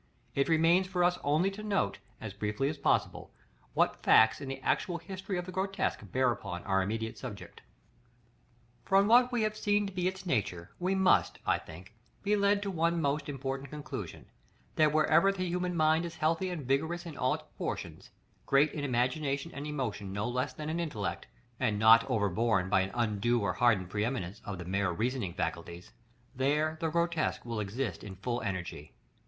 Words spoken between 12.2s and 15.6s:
be led to one most important conclusion; that wherever the